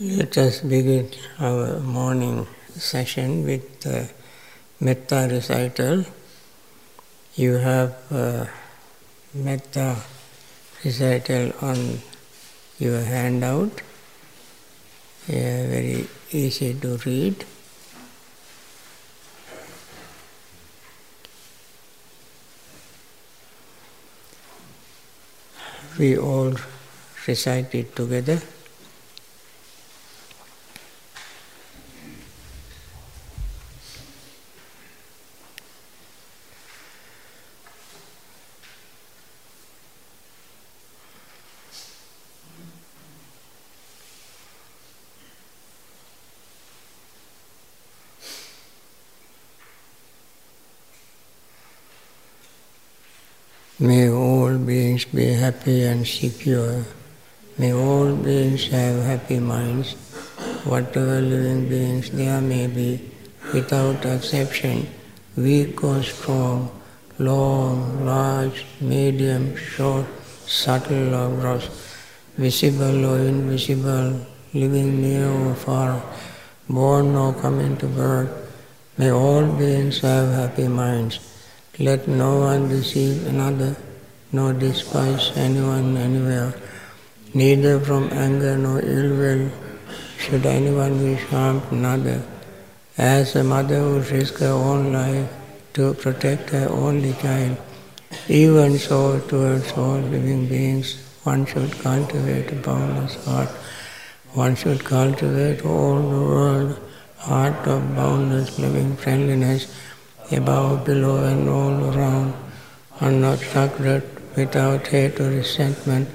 Let 0.00 0.36
us 0.38 0.58
begin 0.58 1.08
our 1.38 1.78
morning 1.78 2.48
session 2.74 3.44
with 3.44 3.80
the 3.82 4.10
metta 4.80 5.28
recital. 5.30 6.04
You 7.36 7.52
have 7.58 7.94
uh, 8.10 8.46
metta 9.32 9.98
recital 10.84 11.52
on 11.60 12.00
your 12.80 13.02
handout. 13.02 13.82
Yeah, 15.28 15.68
very 15.68 16.08
easy 16.32 16.74
to 16.74 16.96
read. 17.06 17.44
We 25.96 26.18
all 26.18 26.54
recite 27.28 27.72
it 27.76 27.94
together. 27.94 28.42
May 53.84 54.08
all 54.08 54.56
beings 54.56 55.04
be 55.04 55.26
happy 55.26 55.82
and 55.84 56.06
secure. 56.06 56.86
May 57.58 57.74
all 57.74 58.16
beings 58.16 58.68
have 58.68 59.04
happy 59.04 59.38
minds. 59.38 59.92
Whatever 60.64 61.20
living 61.20 61.68
beings 61.68 62.08
there 62.08 62.40
may 62.40 62.66
be, 62.66 63.10
without 63.52 64.06
exception, 64.06 64.88
weak 65.36 65.84
or 65.84 66.02
strong, 66.02 66.70
long, 67.18 68.06
large, 68.06 68.64
medium, 68.80 69.54
short, 69.54 70.06
subtle 70.46 71.14
or 71.14 71.28
gross, 71.38 71.68
visible 72.38 73.04
or 73.04 73.18
invisible, 73.18 74.18
living 74.54 75.02
near 75.02 75.28
or 75.28 75.54
far, 75.54 76.02
born 76.70 77.14
or 77.14 77.34
coming 77.34 77.76
to 77.76 77.86
birth, 77.86 78.32
may 78.96 79.10
all 79.10 79.44
beings 79.44 80.00
have 80.00 80.32
happy 80.32 80.68
minds. 80.68 81.20
Let 81.80 82.06
no 82.06 82.38
one 82.38 82.68
deceive 82.68 83.26
another, 83.26 83.74
nor 84.30 84.52
despise 84.52 85.32
anyone 85.34 85.96
anywhere. 85.96 86.54
Neither 87.34 87.80
from 87.80 88.10
anger 88.12 88.56
nor 88.56 88.80
ill 88.80 89.16
will 89.16 89.50
should 90.16 90.46
anyone 90.46 91.02
wish 91.02 91.24
harm 91.24 91.60
to 91.62 91.74
another. 91.74 92.22
As 92.96 93.34
a 93.34 93.42
mother 93.42 93.82
would 93.82 94.08
risk 94.08 94.38
her 94.38 94.52
own 94.52 94.92
life 94.92 95.28
to 95.72 95.94
protect 95.94 96.50
her 96.50 96.68
only 96.68 97.12
child, 97.14 97.56
even 98.28 98.78
so 98.78 99.18
towards 99.26 99.72
all 99.72 99.98
living 99.98 100.46
beings, 100.46 100.94
one 101.24 101.44
should 101.44 101.72
cultivate 101.72 102.52
a 102.52 102.54
boundless 102.54 103.16
heart. 103.24 103.48
One 104.34 104.54
should 104.54 104.84
cultivate 104.84 105.64
all 105.64 105.98
the 105.98 106.24
world, 106.34 106.78
heart 107.18 107.66
of 107.66 107.96
boundless 107.96 108.60
loving 108.60 108.96
friendliness 108.96 109.66
above, 110.30 110.84
below, 110.84 111.24
and 111.24 111.48
all 111.48 111.94
around, 111.94 112.34
are 113.00 113.10
not 113.10 113.38
unobstructed, 113.38 114.02
without 114.36 114.86
hate 114.86 115.20
or 115.20 115.30
resentment, 115.30 116.08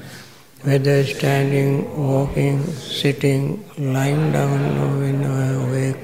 whether 0.64 1.04
standing, 1.04 1.74
walking, 1.98 2.64
sitting, 2.74 3.64
lying 3.78 4.32
down, 4.32 4.78
or 4.78 5.00
when 5.00 5.24
awake. 5.24 5.98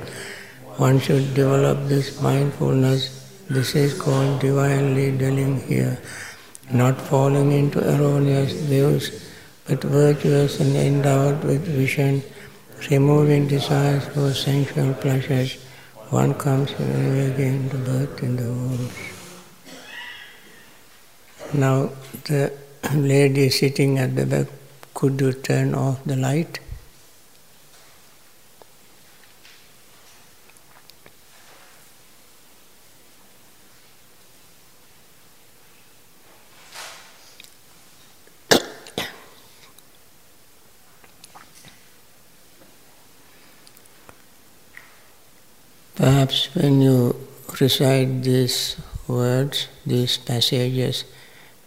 One 0.77 0.99
should 0.99 1.33
develop 1.33 1.87
this 1.87 2.21
mindfulness. 2.21 3.09
This 3.49 3.75
is 3.75 3.99
called 3.99 4.39
divinely 4.39 5.17
dwelling 5.17 5.61
here, 5.61 5.99
not 6.71 6.99
falling 6.99 7.51
into 7.51 7.79
erroneous 7.79 8.53
views, 8.53 9.31
but 9.67 9.83
virtuous 9.83 10.59
and 10.59 10.75
endowed 10.75 11.43
with 11.43 11.65
vision, 11.65 12.23
removing 12.89 13.47
desires 13.47 14.05
for 14.07 14.33
sensual 14.33 14.93
pleasures 14.95 15.64
one 16.09 16.33
comes 16.35 16.71
again 16.71 17.69
to 17.69 17.77
birth 17.77 18.21
in 18.21 18.35
the 18.35 18.43
world. 18.43 18.91
Now 21.53 21.89
the 22.25 22.53
lady 22.93 23.49
sitting 23.49 23.97
at 23.97 24.15
the 24.15 24.25
back, 24.25 24.47
could 24.93 25.19
you 25.19 25.33
turn 25.33 25.73
off 25.73 26.03
the 26.05 26.15
light? 26.15 26.59
Perhaps 45.95 46.53
when 46.53 46.81
you 46.81 47.15
recite 47.61 48.21
these 48.21 48.75
words, 49.07 49.69
these 49.85 50.17
passages 50.17 51.05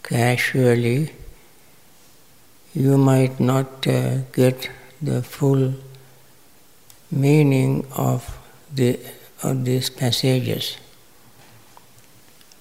casually, 0.03 1.13
you 2.75 2.95
might 2.95 3.39
not 3.39 3.87
uh, 3.87 4.17
get 4.31 4.69
the 5.01 5.23
full 5.23 5.73
meaning 7.09 7.87
of, 7.95 8.37
the, 8.71 8.99
of 9.41 9.65
these 9.65 9.89
passages. 9.89 10.77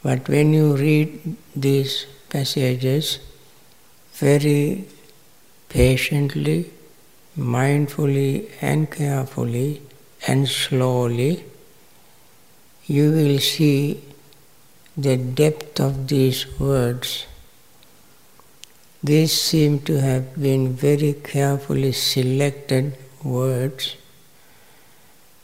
But 0.02 0.26
when 0.26 0.54
you 0.54 0.74
read 0.74 1.36
these 1.54 2.06
passages 2.30 3.18
very 4.14 4.86
patiently, 5.68 6.70
mindfully, 7.36 8.48
and 8.62 8.90
carefully, 8.90 9.82
and 10.26 10.48
slowly, 10.48 11.44
you 12.88 13.12
will 13.12 13.38
see 13.38 14.00
the 14.96 15.16
depth 15.16 15.78
of 15.78 16.08
these 16.08 16.58
words. 16.58 17.26
These 19.02 19.32
seem 19.40 19.80
to 19.80 20.00
have 20.00 20.40
been 20.40 20.72
very 20.72 21.12
carefully 21.12 21.92
selected 21.92 22.96
words 23.22 23.96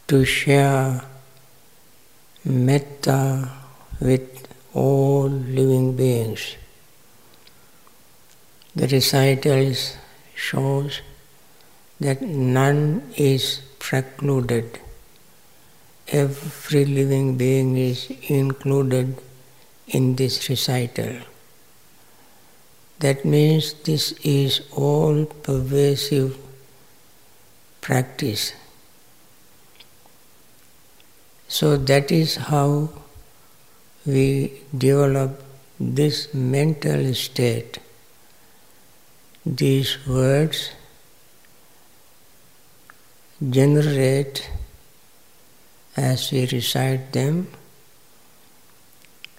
to 0.09 0.25
share 0.25 1.03
metta 2.45 3.51
with 4.01 4.49
all 4.73 5.29
living 5.29 5.95
beings. 5.97 6.57
The 8.75 8.89
recitals 8.89 9.99
shows 10.35 11.03
that 12.01 12.23
none 12.23 13.13
is 13.17 13.61
precluded 13.79 14.81
every 16.09 16.85
living 16.85 17.37
being 17.37 17.77
is 17.77 18.11
included 18.29 19.17
in 19.89 20.17
this 20.17 20.49
recital. 20.49 21.17
That 23.01 23.25
means 23.25 23.75
this 23.85 24.13
is 24.23 24.61
all 24.73 25.25
pervasive 25.27 26.37
practice. 27.81 28.53
So 31.49 31.77
that 31.77 32.11
is 32.11 32.37
how 32.37 32.91
we 34.07 34.63
develop 34.77 35.43
this 35.79 36.33
mental 36.33 37.15
state. 37.15 37.79
These 39.45 40.07
words 40.07 40.71
generate 43.51 44.51
as 45.97 46.33
we 46.33 46.47
recite 46.47 47.13
them, 47.13 47.49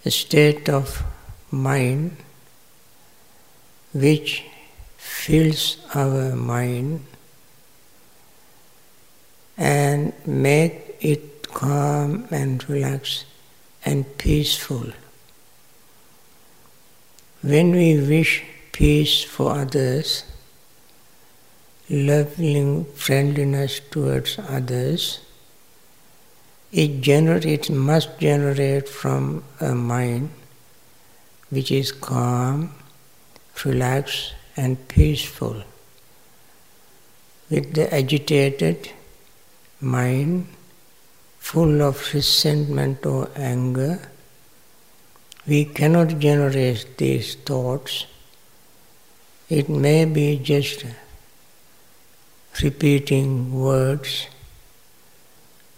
a 0.06 0.12
state 0.12 0.69
of 0.69 1.04
mind 1.52 2.16
which 3.94 4.44
fills 4.98 5.78
our 5.94 6.36
mind 6.36 7.06
and 9.57 10.13
make 10.25 10.98
it 11.00 11.48
calm 11.54 12.28
and 12.31 12.69
relaxed 12.69 13.25
and 13.86 14.18
peaceful. 14.18 14.92
When 17.42 17.72
we 17.72 18.00
wish 18.00 18.44
peace 18.72 19.24
for 19.24 19.52
others, 19.52 20.25
loving 21.90 22.86
friendliness 22.94 23.80
towards 23.92 24.38
others, 24.40 25.19
it 26.83 27.00
generates, 27.00 27.69
must 27.69 28.19
generate 28.19 28.89
from 28.89 29.44
a 29.62 29.74
mind 29.74 30.30
which 31.50 31.72
is 31.72 31.94
calm, 31.94 32.75
relaxed, 33.63 34.33
and 34.57 34.88
peaceful. 34.89 35.63
with 37.50 37.74
the 37.77 37.94
agitated 37.94 38.89
mind 39.80 40.48
full 41.38 41.81
of 41.88 42.13
resentment 42.13 43.06
or 43.06 43.30
anger, 43.36 44.00
we 45.48 45.63
cannot 45.63 46.18
generate 46.18 46.98
these 46.98 47.36
thoughts. 47.36 48.07
It 49.48 49.69
may 49.69 50.06
be 50.06 50.39
just 50.39 50.86
repeating 52.63 53.54
words 53.54 54.28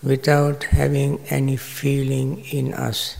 without 0.08 0.64
having 0.80 1.20
any 1.30 1.58
feeling 1.58 2.40
in 2.46 2.74
us. 2.74 3.18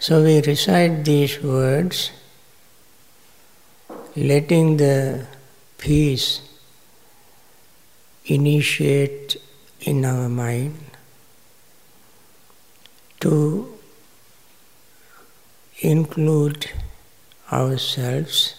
So 0.00 0.24
we 0.24 0.42
recite 0.42 1.04
these 1.04 1.40
words, 1.40 2.10
letting 4.16 4.76
the 4.78 5.26
peace 5.78 6.40
initiate 8.24 9.36
in 9.80 10.04
our 10.04 10.28
mind 10.28 10.74
to 13.20 13.72
include 15.80 16.70
ourselves 17.52 18.54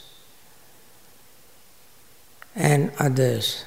and 2.56 2.92
others. 2.98 3.66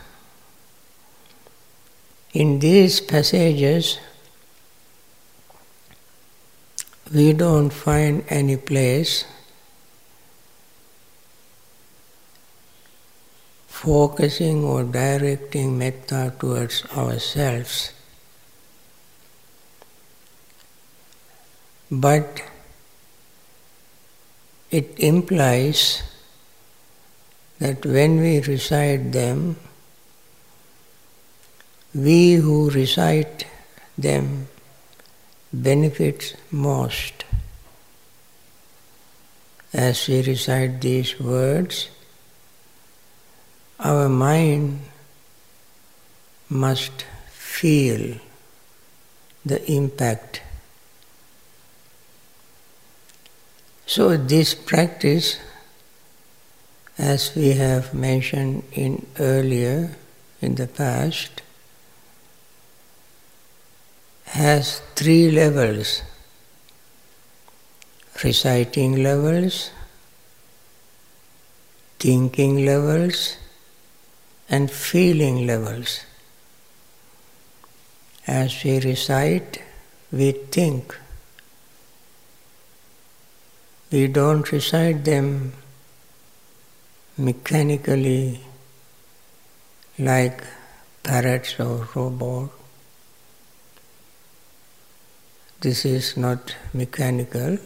In 2.33 2.61
these 2.61 3.01
passages, 3.01 3.99
we 7.13 7.33
don't 7.33 7.71
find 7.71 8.25
any 8.29 8.57
place 8.57 9.25
focusing 13.67 14.63
or 14.63 14.85
directing 14.85 15.77
metta 15.77 16.33
towards 16.39 16.85
ourselves. 16.97 17.93
But 21.91 22.43
it 24.71 24.95
implies 24.99 26.05
that 27.59 27.85
when 27.85 28.21
we 28.21 28.41
recite 28.41 29.11
them, 29.11 29.57
we 31.95 32.35
who 32.35 32.71
recite 32.71 33.47
them 33.99 34.49
benefit 35.53 36.37
most. 36.51 37.25
As 39.73 40.09
we 40.09 40.23
recite 40.23 40.81
these 40.81 41.19
words, 41.19 41.91
our 43.79 44.09
mind 44.09 44.81
must 46.49 47.05
feel 47.31 48.17
the 49.45 49.71
impact. 49.71 50.43
So, 53.87 54.17
this 54.17 54.55
practice, 54.55 55.39
as 56.99 57.35
we 57.35 57.53
have 57.53 57.95
mentioned 57.95 58.63
in 58.73 59.07
earlier 59.19 59.97
in 60.41 60.55
the 60.55 60.67
past, 60.67 61.43
has 64.33 64.81
three 64.95 65.31
levels 65.33 66.03
reciting 68.23 69.03
levels, 69.03 69.71
thinking 71.99 72.65
levels, 72.65 73.37
and 74.49 74.71
feeling 74.71 75.47
levels. 75.47 76.05
As 78.27 78.63
we 78.63 78.79
recite, 78.81 79.63
we 80.13 80.31
think. 80.33 80.97
We 83.91 84.07
don't 84.07 84.53
recite 84.53 85.05
them 85.05 85.55
mechanically 87.17 88.41
like 89.99 90.45
parrots 91.03 91.59
or 91.59 91.89
robots. 91.95 92.60
This 95.61 95.85
is 95.85 96.17
not 96.17 96.57
mechanical, 96.73 97.59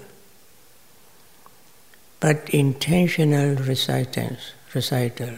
but 2.21 2.49
intentional 2.51 3.57
recitals, 3.57 4.53
recital 4.75 5.35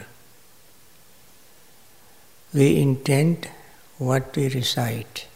we 2.57 2.81
intend 2.81 3.49
what 3.99 4.35
we 4.35 4.49
recite. 4.49 5.27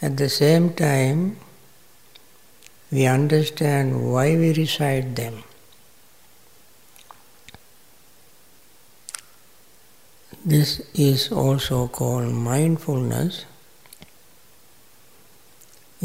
At 0.00 0.16
the 0.16 0.28
same 0.28 0.72
time, 0.74 1.38
we 2.92 3.06
understand 3.06 4.12
why 4.12 4.36
we 4.36 4.52
recite 4.52 5.16
them. 5.16 5.42
This 10.44 10.80
is 10.94 11.32
also 11.32 11.88
called 11.88 12.32
mindfulness. 12.32 13.46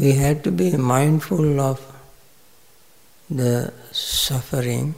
We 0.00 0.12
have 0.12 0.42
to 0.44 0.50
be 0.50 0.74
mindful 0.78 1.60
of 1.60 1.78
the 3.28 3.70
suffering 3.92 4.94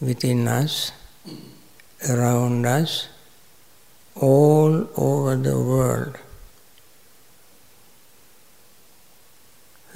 within 0.00 0.46
us 0.46 0.92
around 2.08 2.64
us 2.64 3.08
all 4.14 4.88
over 4.96 5.34
the 5.34 5.58
world. 5.58 6.16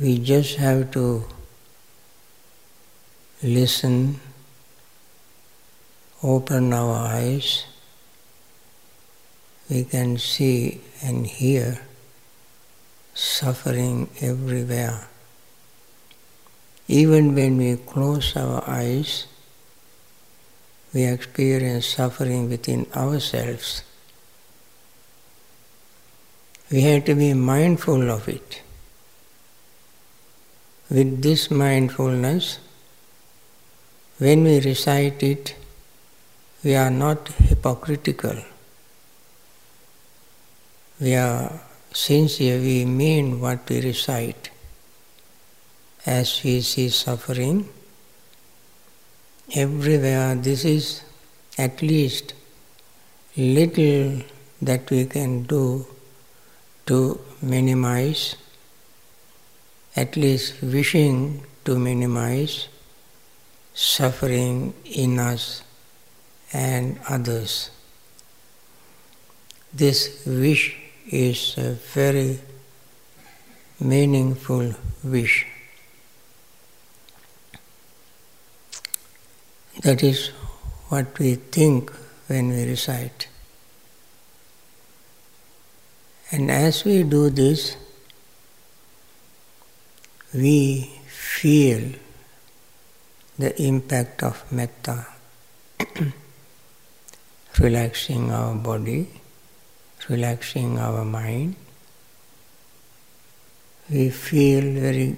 We 0.00 0.18
just 0.18 0.56
have 0.56 0.90
to 0.98 1.22
listen, 3.40 4.18
open 6.24 6.72
our 6.72 7.06
eyes, 7.06 7.66
we 9.70 9.84
can 9.84 10.18
see 10.18 10.80
and 11.00 11.24
hear 11.24 11.87
suffering 13.18 14.08
everywhere. 14.20 15.08
Even 16.86 17.34
when 17.34 17.56
we 17.58 17.76
close 17.76 18.36
our 18.36 18.62
eyes, 18.66 19.26
we 20.94 21.04
experience 21.04 21.86
suffering 21.86 22.48
within 22.48 22.86
ourselves. 22.94 23.82
We 26.70 26.82
have 26.82 27.04
to 27.06 27.14
be 27.16 27.34
mindful 27.34 28.08
of 28.08 28.28
it. 28.28 28.62
With 30.88 31.20
this 31.20 31.50
mindfulness, 31.50 32.60
when 34.18 34.44
we 34.44 34.60
recite 34.60 35.22
it, 35.22 35.56
we 36.62 36.76
are 36.76 36.90
not 36.90 37.28
hypocritical. 37.28 38.36
We 41.00 41.14
are 41.16 41.60
sincere, 41.98 42.60
we 42.60 42.84
mean 42.84 43.40
what 43.40 43.68
we 43.68 43.80
recite. 43.80 44.50
As 46.06 46.42
we 46.44 46.60
see 46.60 46.88
suffering, 46.90 47.68
everywhere 49.54 50.36
this 50.36 50.64
is 50.64 51.02
at 51.58 51.82
least 51.82 52.34
little 53.36 54.22
that 54.62 54.88
we 54.90 55.04
can 55.06 55.42
do 55.42 55.86
to 56.86 57.20
minimize, 57.42 58.36
at 59.96 60.16
least 60.16 60.62
wishing 60.62 61.44
to 61.64 61.78
minimize 61.78 62.68
suffering 63.74 64.72
in 64.84 65.18
us 65.18 65.62
and 66.52 66.98
others. 67.08 67.70
This 69.74 70.24
wish 70.26 70.87
is 71.10 71.56
a 71.56 71.72
very 71.72 72.38
meaningful 73.80 74.74
wish. 75.02 75.46
That 79.82 80.02
is 80.02 80.28
what 80.88 81.18
we 81.18 81.36
think 81.36 81.90
when 82.26 82.50
we 82.50 82.64
recite. 82.64 83.28
And 86.30 86.50
as 86.50 86.84
we 86.84 87.04
do 87.04 87.30
this, 87.30 87.76
we 90.34 91.00
feel 91.06 91.92
the 93.38 93.62
impact 93.62 94.22
of 94.22 94.50
metta, 94.52 95.06
relaxing 97.58 98.30
our 98.30 98.54
body, 98.54 99.08
relaxing 100.08 100.78
our 100.78 101.04
mind. 101.04 101.56
We 103.90 104.10
feel 104.10 104.60
very 104.80 105.16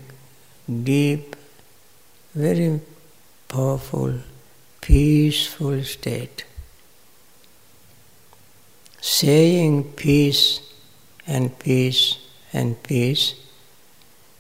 deep, 0.84 1.37
very 2.34 2.80
powerful 3.49 4.20
peaceful 4.80 5.82
state. 5.84 6.44
Saying 9.00 9.92
peace 9.92 10.60
and 11.26 11.56
peace 11.58 12.18
and 12.52 12.82
peace 12.82 13.34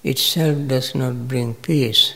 itself 0.02 0.66
does 0.66 0.94
not 0.94 1.28
bring 1.28 1.54
peace. 1.54 2.14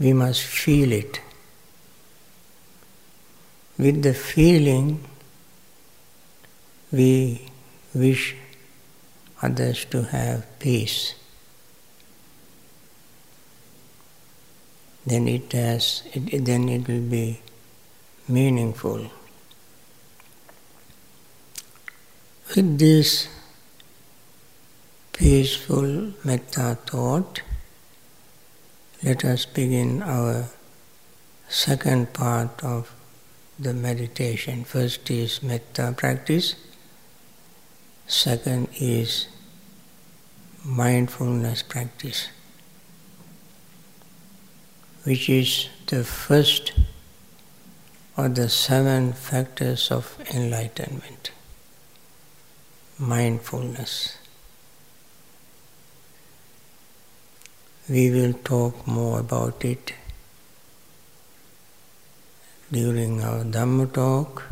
We 0.00 0.12
must 0.12 0.42
feel 0.42 0.92
it. 0.92 1.20
With 3.76 4.02
the 4.02 4.14
feeling, 4.14 5.04
we 6.92 7.50
wish 7.92 8.36
others 9.42 9.84
to 9.86 10.02
have 10.02 10.46
peace. 10.60 11.14
Then 15.04 15.28
it 15.28 15.52
has, 15.52 16.02
it, 16.12 16.44
then 16.44 16.68
it 16.68 16.86
will 16.88 17.02
be 17.02 17.40
meaningful. 18.28 19.10
With 22.54 22.78
this 22.78 23.28
peaceful 25.12 26.12
metta 26.24 26.78
thought, 26.86 27.42
let 29.02 29.24
us 29.24 29.44
begin 29.44 30.02
our 30.02 30.46
second 31.48 32.12
part 32.12 32.62
of 32.64 32.94
the 33.58 33.72
meditation. 33.72 34.64
First 34.64 35.10
is 35.10 35.42
metta 35.42 35.94
practice, 35.96 36.56
second 38.06 38.68
is 38.80 39.28
mindfulness 40.64 41.62
practice, 41.62 42.28
which 45.04 45.28
is 45.28 45.68
the 45.86 46.04
first 46.04 46.72
of 48.16 48.34
the 48.34 48.48
seven 48.48 49.12
factors 49.12 49.90
of 49.90 50.16
enlightenment 50.32 51.32
mindfulness. 52.98 54.16
We 57.88 58.10
will 58.10 58.32
talk 58.32 58.86
more 58.86 59.20
about 59.20 59.64
it 59.64 59.92
during 62.74 63.22
our 63.22 63.44
Dhamma 63.56 63.86
talk, 63.92 64.42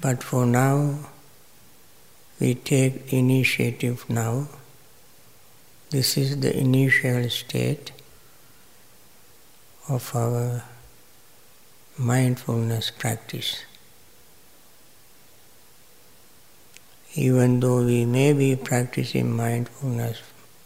but 0.00 0.22
for 0.22 0.44
now, 0.44 0.98
we 2.40 2.54
take 2.54 3.12
initiative 3.12 4.04
now. 4.10 4.48
This 5.90 6.16
is 6.16 6.40
the 6.40 6.52
initial 6.66 7.28
state 7.30 7.92
of 9.88 10.14
our 10.14 10.62
mindfulness 11.98 12.90
practice. 12.90 13.64
even 17.14 17.58
though 17.58 17.84
we 17.84 18.04
may 18.04 18.32
be 18.32 18.54
practicing 18.54 19.34
mindfulness 19.34 20.18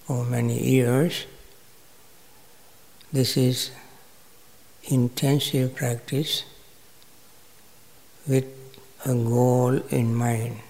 for 0.04 0.24
many 0.24 0.62
years, 0.62 1.24
this 3.12 3.36
is 3.36 3.70
intensive 4.88 5.74
practice 5.74 6.44
with 8.26 8.46
a 9.04 9.14
goal 9.14 9.80
in 9.90 10.14
mind. 10.14 10.60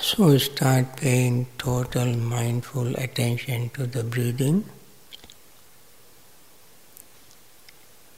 So 0.00 0.36
start 0.38 0.96
paying 0.96 1.46
total 1.56 2.16
mindful 2.16 2.96
attention 2.96 3.70
to 3.70 3.86
the 3.86 4.02
breathing. 4.02 4.64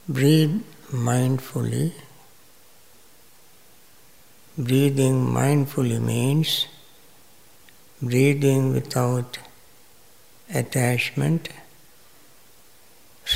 Breathe 0.09 0.61
mindfully. 0.91 1.93
Breathing 4.57 5.25
mindfully 5.27 6.01
means 6.01 6.67
breathing 8.03 8.73
without 8.73 9.37
attachment, 10.53 11.49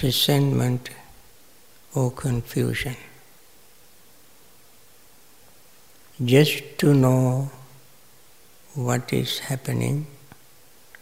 resentment, 0.03 0.89
or 1.95 2.11
confusion. 2.11 2.97
Just 6.23 6.77
to 6.79 6.93
know 6.93 7.49
what 8.75 9.13
is 9.13 9.39
happening 9.39 10.05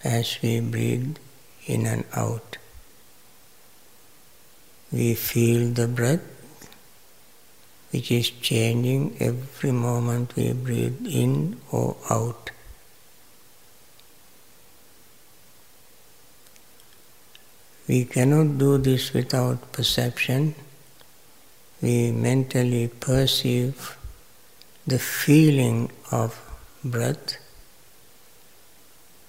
as 0.03 0.38
we 0.41 0.60
breathe 0.60 1.17
in 1.65 1.88
and 1.88 2.05
out. 2.13 2.57
We 4.91 5.13
feel 5.15 5.72
the 5.72 5.88
breath 5.88 6.22
which 7.91 8.12
is 8.12 8.29
changing 8.29 9.15
every 9.19 9.72
moment 9.72 10.36
we 10.36 10.51
breathe 10.53 11.07
in 11.07 11.60
or 11.72 11.95
out. 12.10 12.51
We 17.88 18.06
cannot 18.06 18.58
do 18.58 18.77
this 18.77 19.13
without 19.13 19.72
perception. 19.72 20.56
We 21.82 22.12
mentally 22.12 22.88
perceive 22.88 23.98
the 24.88 24.98
feeling 24.98 25.92
of 26.12 26.39
breath. 26.84 27.38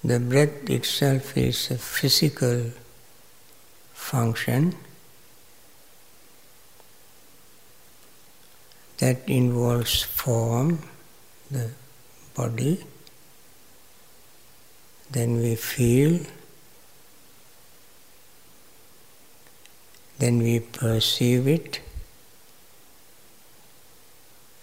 The 0.03 0.19
breath 0.19 0.69
itself 0.69 1.37
is 1.37 1.69
a 1.71 1.77
physical 1.77 2.71
function 3.93 4.75
that 8.97 9.27
involves 9.27 10.01
form, 10.01 10.79
the 11.51 11.69
body, 12.33 12.83
then 15.11 15.37
we 15.37 15.55
feel, 15.55 16.19
then 20.19 20.39
we 20.39 20.59
perceive 20.59 21.47
it, 21.47 21.79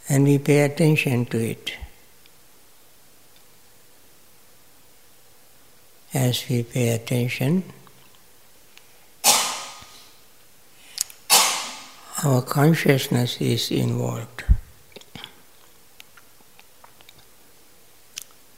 and 0.09 0.25
we 0.25 0.39
pay 0.39 0.61
attention 0.61 1.27
to 1.27 1.39
it. 1.39 1.75
As 6.13 6.49
we 6.49 6.63
pay 6.63 6.89
attention, 6.91 7.65
our 12.25 12.43
consciousness 12.43 13.41
is 13.41 13.71
involved. 13.71 14.45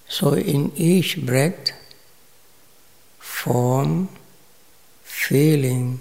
So, 0.09 0.35
in 0.35 0.73
each 0.77 1.25
breath, 1.27 1.73
form, 3.19 4.09
feeling, 5.03 6.01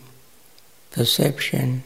perception, 0.96 1.84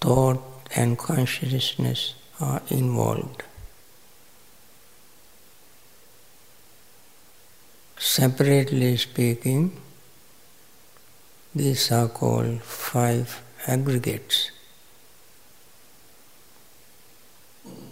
thought, 0.00 0.42
and 0.74 0.98
consciousness 0.98 2.14
are 2.40 2.60
involved. 2.68 3.44
Separately 7.98 8.96
speaking, 8.96 9.80
these 11.54 11.90
are 11.92 12.08
called 12.08 12.62
five 12.62 13.42
aggregates. 13.66 14.50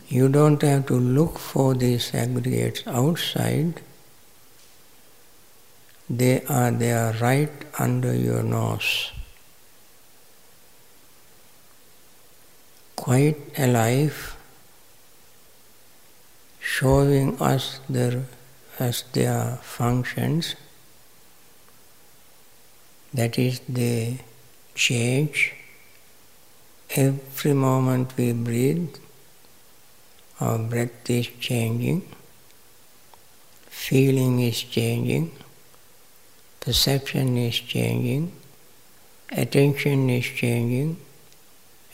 You 0.09 0.29
don't 0.29 0.61
have 0.63 0.87
to 0.87 0.95
look 0.95 1.39
for 1.39 1.75
these 1.75 2.15
aggregates 2.15 2.87
outside. 2.87 3.81
They 6.11 6.43
are 6.45 6.71
there 6.71 7.13
right 7.21 7.51
under 7.79 8.15
your 8.15 8.43
nose. 8.43 9.13
Quite 13.05 13.37
alive, 13.59 14.35
showing 16.59 17.37
us 17.39 17.81
their, 17.87 18.25
as 18.79 19.03
their 19.13 19.59
functions. 19.61 20.55
That 23.13 23.39
is, 23.39 23.61
they 23.69 24.21
change. 24.75 25.53
Every 26.97 27.53
moment 27.53 28.17
we 28.17 28.33
breathe, 28.33 28.97
our 30.41 30.57
breath 30.57 31.11
is 31.11 31.27
changing, 31.39 32.09
feeling 33.69 34.41
is 34.41 34.63
changing, 34.63 35.31
perception 36.59 37.37
is 37.37 37.57
changing, 37.61 38.33
attention 39.31 40.09
is 40.09 40.25
changing, 40.25 40.97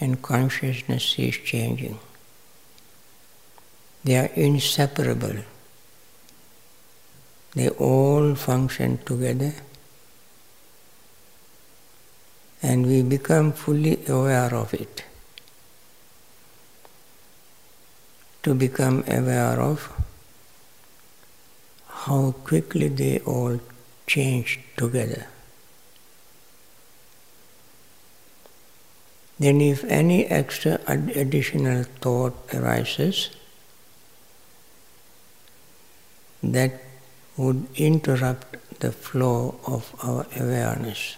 and 0.00 0.22
consciousness 0.22 1.14
is 1.18 1.36
changing. 1.36 1.98
They 4.02 4.16
are 4.16 4.30
inseparable. 4.34 5.36
They 7.54 7.68
all 7.68 8.34
function 8.34 8.98
together 9.04 9.52
and 12.62 12.86
we 12.86 13.02
become 13.02 13.52
fully 13.52 13.98
aware 14.06 14.54
of 14.54 14.72
it. 14.74 15.04
To 18.44 18.54
become 18.54 19.04
aware 19.06 19.60
of 19.60 19.92
how 21.88 22.34
quickly 22.44 22.88
they 22.88 23.18
all 23.20 23.60
change 24.06 24.60
together. 24.76 25.26
Then, 29.40 29.62
if 29.62 29.84
any 29.84 30.26
extra 30.26 30.78
additional 30.86 31.84
thought 31.84 32.36
arises, 32.52 33.30
that 36.42 36.72
would 37.38 37.66
interrupt 37.74 38.58
the 38.80 38.92
flow 38.92 39.58
of 39.66 39.94
our 40.02 40.26
awareness. 40.36 41.16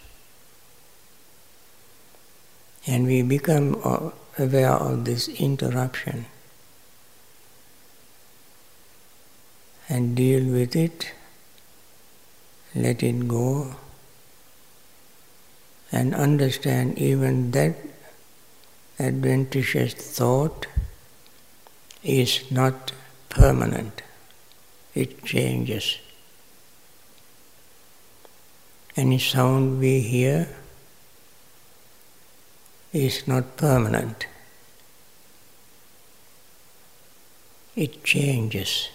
And 2.87 3.07
we 3.07 3.23
become 3.23 3.81
uh, 3.83 4.11
aware 4.38 4.71
of 4.71 5.05
this 5.05 5.26
interruption 5.26 6.26
and 9.88 10.14
deal 10.14 10.45
with 10.45 10.76
it, 10.76 11.11
let 12.73 13.02
it 13.02 13.26
go, 13.26 13.75
and 15.91 16.14
understand 16.14 16.99
even 16.99 17.50
that 17.50 17.75
adventitious 18.99 19.94
thought 19.94 20.66
is 22.02 22.50
not 22.50 22.92
permanent, 23.28 24.02
it 24.94 25.25
changes. 25.25 25.99
Any 28.96 29.18
sound 29.18 29.80
we 29.80 30.00
hear 30.00 30.49
is 32.92 33.26
not 33.26 33.56
permanent, 33.56 34.26
it 37.75 38.04
changes. 38.04 38.90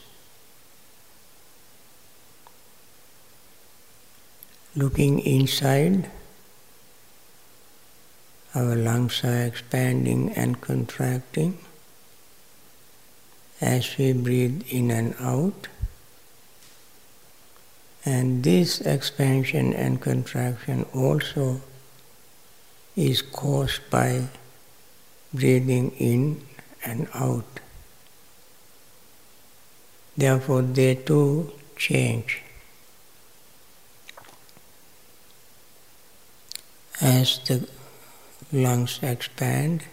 Looking 4.76 5.20
inside, 5.20 6.12
our 8.58 8.76
lungs 8.76 9.24
are 9.24 9.46
expanding 9.46 10.32
and 10.32 10.60
contracting 10.62 11.60
as 13.62 13.96
we 14.00 14.14
breathe 14.14 14.64
in 14.70 14.90
and 14.90 15.14
out. 15.20 15.68
And 18.04 18.44
this 18.44 18.82
expansion 18.82 19.74
and 19.74 20.02
contraction 20.02 20.88
also 20.92 21.62
is 22.96 23.22
caused 23.22 23.82
by 23.92 24.28
breathing 25.32 25.92
in 25.92 26.42
and 26.84 27.08
out. 27.14 27.60
Therefore, 30.16 30.64
they 30.64 30.96
too 30.96 31.52
change. 31.76 32.42
As 37.00 37.38
the 37.46 37.68
lungs 38.52 39.00
expand, 39.02 39.84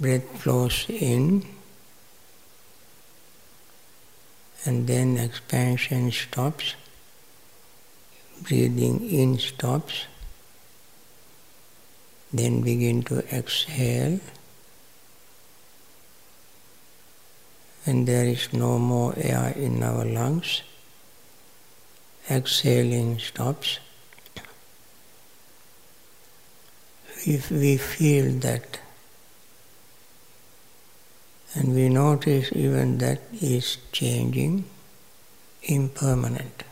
breath 0.00 0.28
flows 0.40 0.86
in, 0.88 1.44
and 4.64 4.86
then 4.86 5.16
expansion 5.16 6.10
stops, 6.10 6.74
breathing 8.42 9.08
in 9.08 9.38
stops, 9.38 10.06
then 12.32 12.60
begin 12.62 13.02
to 13.02 13.18
exhale. 13.34 14.18
When 17.84 18.04
there 18.04 18.26
is 18.26 18.52
no 18.52 18.78
more 18.78 19.14
air 19.16 19.54
in 19.56 19.82
our 19.82 20.04
lungs, 20.04 20.62
exhaling 22.28 23.18
stops. 23.18 23.78
If 27.26 27.50
we 27.50 27.76
feel 27.76 28.32
that 28.40 28.80
and 31.54 31.74
we 31.74 31.88
notice 31.88 32.52
even 32.52 32.98
that 32.98 33.20
is 33.32 33.78
changing, 33.90 34.64
impermanent. 35.62 36.62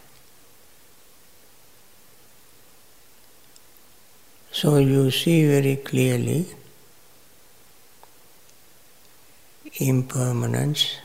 So 4.53 4.77
you 4.77 5.11
see 5.11 5.47
very 5.47 5.77
clearly 5.77 6.47
impermanence 9.79 10.97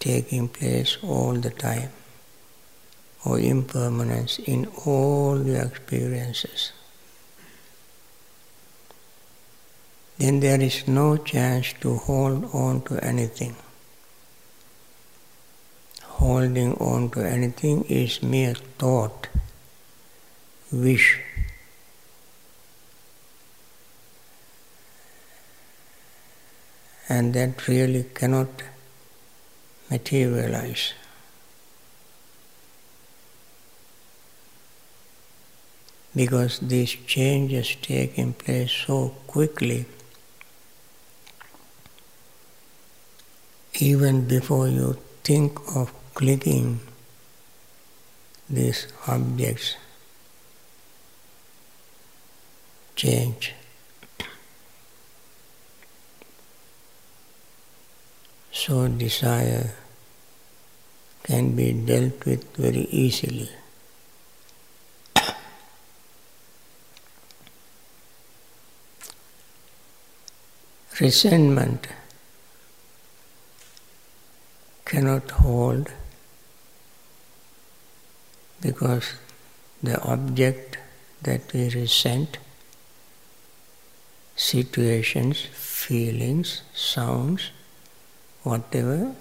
taking 0.00 0.48
place 0.48 0.96
all 1.02 1.34
the 1.34 1.50
time, 1.50 1.90
or 3.24 3.38
impermanence 3.38 4.38
in 4.38 4.66
all 4.86 5.44
your 5.44 5.62
experiences. 5.62 6.72
Then 10.18 10.40
there 10.40 10.60
is 10.60 10.88
no 10.88 11.16
chance 11.16 11.72
to 11.80 11.94
hold 11.94 12.52
on 12.52 12.82
to 12.82 12.98
anything. 13.04 13.54
Holding 16.02 16.74
on 16.78 17.10
to 17.10 17.20
anything 17.20 17.84
is 17.84 18.20
mere 18.20 18.54
thought, 18.54 19.28
wish. 20.72 21.20
And 27.08 27.32
that 27.34 27.68
really 27.68 28.04
cannot 28.12 28.48
materialize. 29.88 30.94
Because 36.16 36.58
these 36.58 36.96
changes 37.06 37.76
taking 37.80 38.32
place 38.32 38.72
so 38.72 39.14
quickly 39.28 39.86
even 43.80 44.26
before 44.26 44.66
you 44.68 44.96
think 45.22 45.56
of 45.76 45.92
clicking 46.14 46.80
these 48.50 48.88
objects 49.06 49.76
change. 52.96 53.54
So 58.50 58.88
desire 58.88 59.74
can 61.22 61.54
be 61.54 61.72
dealt 61.72 62.26
with 62.26 62.56
very 62.56 62.88
easily. 62.90 63.48
Resentment 71.00 71.86
cannot 74.88 75.30
hold 75.30 75.92
because 78.62 79.12
the 79.82 80.00
object 80.02 80.78
that 81.22 81.52
we 81.52 81.68
resent, 81.68 82.38
situations, 84.34 85.42
feelings, 85.52 86.62
sounds, 86.74 87.50
whatever, 88.42 89.14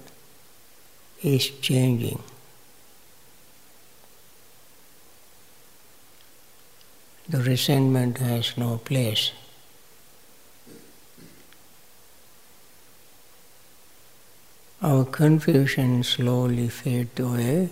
is 1.21 1.49
changing. 1.49 2.23
The 7.27 7.39
resentment 7.39 8.19
has 8.19 8.57
no 8.57 8.77
place. 8.77 9.31
Our 14.87 15.03
confusion 15.03 16.01
slowly 16.01 16.69
fades 16.69 17.19
away 17.19 17.69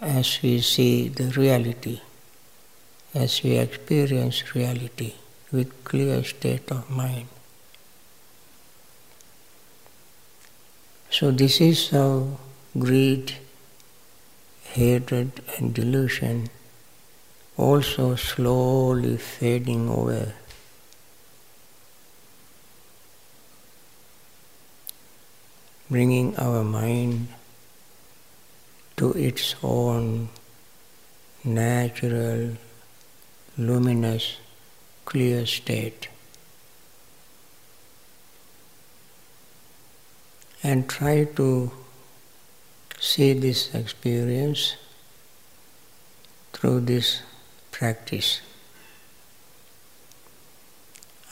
as 0.00 0.38
we 0.40 0.60
see 0.60 1.08
the 1.08 1.24
reality, 1.30 2.00
as 3.12 3.42
we 3.42 3.56
experience 3.58 4.54
reality 4.54 5.14
with 5.50 5.72
clear 5.82 6.22
state 6.22 6.70
of 6.70 6.88
mind. 6.88 7.26
So 11.10 11.32
this 11.32 11.60
is 11.60 11.90
how 11.90 12.38
greed, 12.78 13.32
hatred 14.74 15.42
and 15.58 15.74
delusion 15.74 16.50
also 17.56 18.14
slowly 18.14 19.16
fading 19.16 19.88
away. 19.88 20.32
Bringing 25.90 26.36
our 26.36 26.64
mind 26.64 27.28
to 28.96 29.12
its 29.12 29.54
own 29.62 30.28
natural, 31.44 32.56
luminous, 33.56 34.38
clear 35.04 35.46
state. 35.46 36.08
And 40.62 40.88
try 40.88 41.24
to 41.36 41.70
see 42.98 43.32
this 43.34 43.72
experience 43.74 44.74
through 46.52 46.80
this 46.80 47.22
practice. 47.70 48.40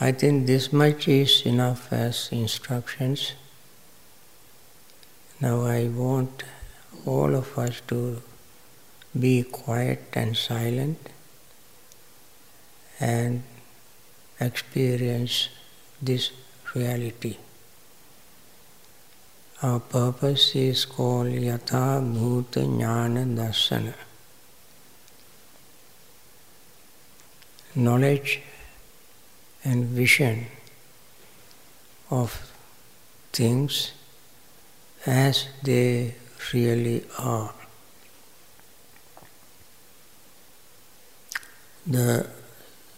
I 0.01 0.13
think 0.13 0.47
this 0.47 0.73
much 0.73 1.09
is 1.09 1.43
enough 1.47 1.93
as 1.93 2.29
instructions. 2.31 3.33
Now 5.45 5.67
I 5.67 5.89
want 5.89 6.43
all 7.05 7.35
of 7.35 7.59
us 7.59 7.83
to 7.89 8.23
be 9.25 9.43
quiet 9.43 10.05
and 10.15 10.35
silent 10.35 11.11
and 12.99 13.43
experience 14.41 15.51
this 16.01 16.31
reality. 16.75 17.37
Our 19.63 19.81
purpose 19.81 20.57
is 20.57 20.87
called 20.87 21.27
Yatha 21.27 21.83
Bhuta 22.15 22.63
Jnana 22.79 23.25
Darsana. 23.41 23.93
Knowledge 27.75 28.41
and 29.63 29.85
vision 30.01 30.47
of 32.11 32.51
things 33.35 33.93
as 35.07 35.49
they 35.63 36.15
really 36.53 37.05
are. 37.19 37.55
The 41.87 42.27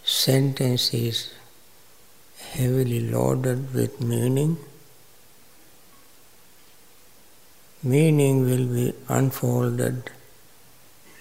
sentence 0.04 0.94
is 0.94 1.34
heavily 2.38 3.00
loaded 3.10 3.74
with 3.74 4.00
meaning. 4.00 4.56
Meaning 7.82 8.44
will 8.44 8.66
be 8.66 8.92
unfolded 9.08 10.10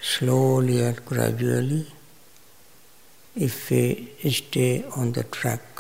slowly 0.02 0.84
and 0.84 1.04
gradually 1.06 1.88
if 3.36 3.70
we 3.72 4.12
stay 4.30 4.86
on 4.96 5.12
the 5.14 5.24
track. 5.24 5.75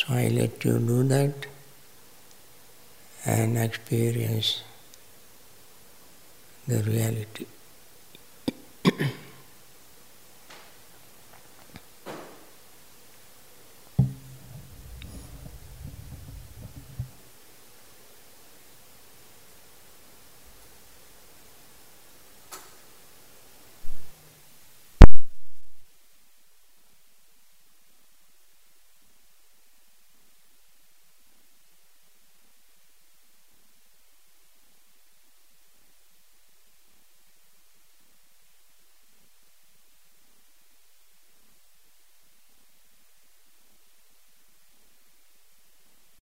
So 0.00 0.14
I 0.14 0.28
let 0.28 0.64
you 0.64 0.78
do 0.78 1.02
that 1.08 1.46
and 3.26 3.58
experience 3.58 4.62
the 6.66 6.82
reality. 6.82 7.44